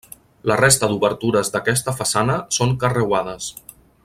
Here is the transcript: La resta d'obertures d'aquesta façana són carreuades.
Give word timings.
La 0.51 0.55
resta 0.61 0.89
d'obertures 0.93 1.53
d'aquesta 1.57 1.95
façana 2.01 2.39
són 2.59 2.77
carreuades. 2.85 3.53